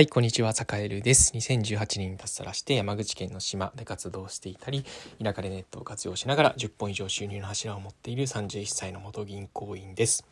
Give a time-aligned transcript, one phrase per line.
[0.00, 1.34] はい、こんにちは、坂エルです。
[1.34, 4.82] 2018年に脱サラして山口県の島で活動していたり、
[5.22, 10.24] 田舎でネットを活用しながら10本以上収入の柱を持っている31歳の元銀行員です。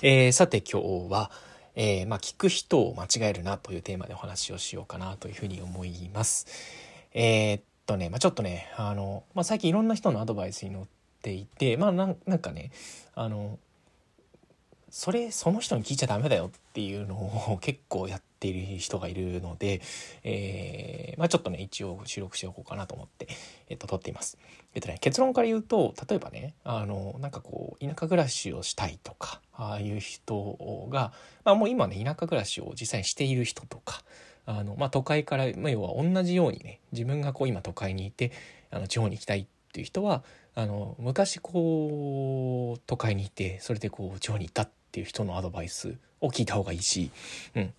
[0.00, 1.30] えー、さて今日は、
[1.74, 6.46] えー、まあ、聞く人を間違えるなというテーマでお話をしようかなというふうに思います。
[7.12, 10.86] えー、っとね、まあ、ちょっとね、あの、まあ、最近いろんな人のアドバイスに乗っ
[11.20, 12.70] ていて、まあなんかね、
[13.14, 13.58] あの、
[14.96, 19.80] それその人に聞いちゃダメだよっていうのを結構やっている人がいるので、
[20.24, 23.28] えー、まあ、ちょっとね一応収録しておこうかなと思って、
[23.68, 24.38] えっと、撮っています。
[24.74, 31.12] えっとね結論から言うと例えばねあのなんかこう田舎暮らしをしたいとかああいう人が、
[31.44, 34.02] まあ、もう今ね田舎暮らしを実際にしている人とか
[34.44, 38.32] あの、まあ、都会から、まあ、要は同じようにね自分がこう今都会にいて
[38.70, 40.22] あの地方に行きたいっていう人は
[40.54, 47.10] あの昔こう都会にいてそれでこう地方に行ったっていう人のアドバイスを聞いた方がいいし、
[47.54, 47.74] うん、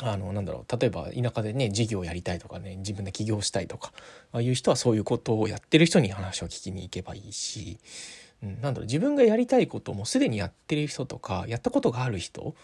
[0.00, 3.92] あのなんだろう例えば田舎でね事業やりたいとかね自分で起業したいとか
[4.32, 7.78] ああいう人はそういうことをやってる人に話を聞きに行けばいいし、
[8.42, 12.54] うん、なんだろう自分がやりたいこともすでにやってる人とかやったことがある人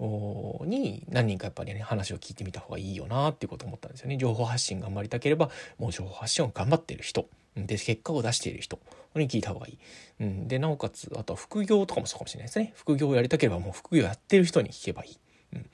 [0.00, 4.16] に何人かやっぱりね話を聞いてみた方がいいよなっていうこと思ったんですよね。
[4.16, 8.80] 情報発信頑張りたければもう情報発信を頑張ってる人で結果を出している人
[9.14, 9.78] に聞いた方がいい。
[10.20, 12.72] うん、でなおかつあとは副業とかもそうかもしれないですね。
[12.74, 15.18] 副業をやりたければもう副業やってる人に聞けばいい。
[15.54, 15.70] うん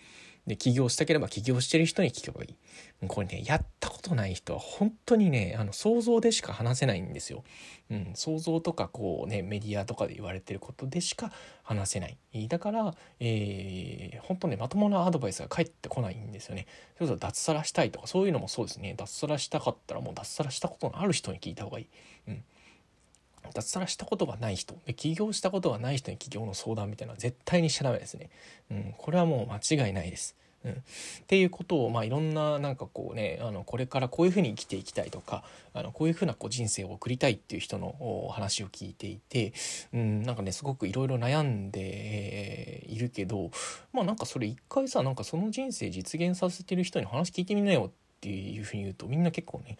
[0.48, 2.56] で、起業したければ起業してる人に聞けばいい。
[3.06, 7.44] これね、やったことない人は本当にね、あの、想像でしか話せないんですよ。
[7.91, 11.30] うん、想像とかこうね、メディアとかで言われてることでしか
[11.62, 12.19] 話せない。
[12.48, 16.66] だから、えー、本当ね、まともなアドバイスが返ってこないんですよね。
[16.96, 18.94] それこそ脱サラしたいとか、そういうのもそうですね。
[18.96, 21.88] 脱サラしたかったらもう脱サラしたことのある人に聞いた方がいい。
[22.28, 22.44] うん。
[23.55, 28.31] 脱サラしたことがない人で起業したことがない人に起業の相談みたいなのは絶対にしちゃダメですね。
[28.70, 30.36] うん、これはもう間違いないです。
[30.64, 30.75] うん、っ
[31.28, 39.53] ていうことを、まあ、いろんななんかこうねあのこれからこういうふうに生きていきたいとかあのこういうふうなこう人生を送りたいっていう人の話を聞いていて、
[39.93, 43.50] うん、なんかねすごくいろいろ悩んでいるけど
[43.93, 47.91] まあなんかそれ一回さなんかその人生実現させてる人に話聞いてみなよっ
[48.21, 49.77] ていうふうに言うとみんな結構ね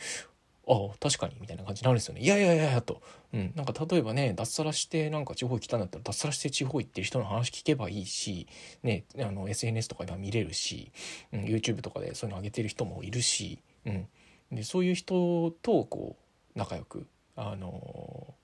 [0.69, 2.21] あ確かにみたいな感じになるんですよね。
[2.21, 3.01] いやいやいやいやと。
[3.33, 3.53] うん。
[3.57, 8.47] なんか例えばね、脱サラしてなんか地方行きたんだったら脱サラして地方行ってる人の話聞けばいいし、
[8.83, 10.93] ね、あの SNS とか今見れるし、
[11.33, 14.07] うん、YouTube とかでそういうの上げてる人もいるし、うん。
[14.53, 16.17] で、そういう人とこ
[16.55, 18.35] う仲良く、あの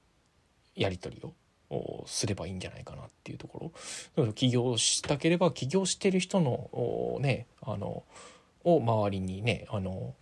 [0.77, 1.23] ー、やり取り
[1.71, 3.73] をすればいいんじゃないかなっていうとこ
[4.17, 8.05] ろ起業したければ起業してる人のねあの
[8.65, 10.15] を周りにねあの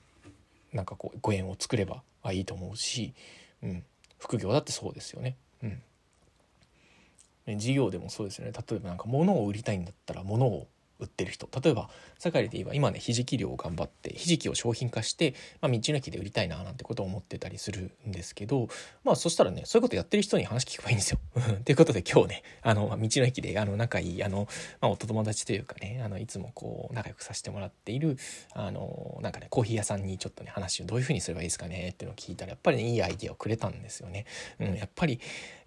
[0.72, 3.14] なんかこうご縁を作ればあいいと思うし、
[3.62, 3.84] うん、
[4.18, 5.36] 副業だってそうですよね。
[5.62, 7.58] うん。
[7.58, 8.52] 事業でもそうですよね。
[8.52, 10.68] 例えばなんか物を売りたいんだったら物を
[11.02, 18.68] 売ってる人例えば堺で言えば今ねひじき漁を頑張ってひじきを商品化して、まあ、道の駅で売りたいななんてことを思ってたりするんですけど
[19.04, 21.18] まあそしたらねそういうことやってる人に話聞けばいいんですよ。
[21.64, 24.48] ということで今日ねあの、まあ、道の駅であの仲いいあの、
[24.80, 28.16] まあ、お友達というかねあのいつもこう仲良くさせてもらっている
[28.54, 34.26] あのなんかねコーヒー屋さんにちょっとね話をどういうふうにすればいいですかねっていうのを聞いたらやっぱりねいいアイデアをくれたんですよね。
[34.60, 35.19] うん、やっぱりい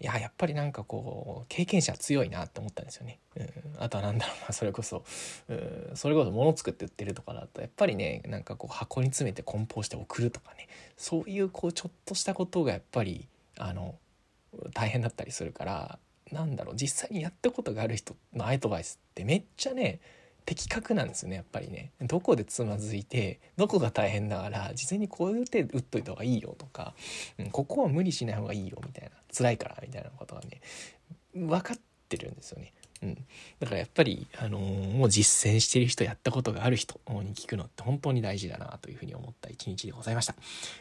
[0.06, 3.20] ややっぱりなんかこう経験者強いなって思ったんですよね。
[3.78, 5.04] あとはなんだろうな それこそ。
[5.96, 10.68] それこそ物作って売ってるとかだとやっぱりねなんかこう箱に詰めて梱包して送るとかね。
[10.98, 13.96] そういうこうちょっとしたことがやっぱりあの
[14.74, 16.00] 大変だったりするから
[16.32, 20.00] なんだろう実際にやったことがある人のアドバイスってめっちゃね
[20.46, 21.92] 的確なんですよねやっぱりね。
[22.02, 26.94] どこでつまずいてどこが大変だから事前にこういう手打っといた方がいいよとか、
[27.40, 30.62] うん、ここは無理しない方がいいよみたいな辛いからみたいなことがね
[31.34, 31.78] 分かっ
[32.10, 32.74] てるんですよね。
[33.06, 33.16] うん、
[33.60, 40.36] だからやっぱり、あのー、もう実践してる人やったことがある人に聞くのって本当に大事だなというふうに思った一日でございました。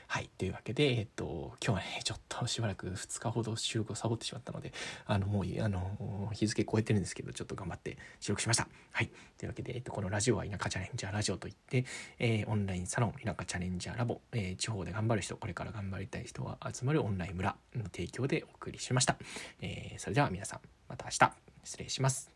[0.06, 0.30] はい。
[0.38, 4.72] というわけで、えっと、今日はね、ちょっとしばらく2日ほど収録をサボってしまったので、
[5.06, 8.66] あの、もう、あの、日付超えてるんですけど、ちょっと頑張って収録しました。
[8.92, 9.10] はい。
[9.36, 11.84] というわけで、えっと、このラジオは田舎チャレンジャーラジオといって、
[12.18, 19.16] えー、オンラインサロン田舎チャレンジャーラボ、え地方で頑張る人、これから頑張りたい人は集まるオンライン村の提供でお送りしました。
[19.60, 22.33] えそれでは皆さん、また明日、失礼します。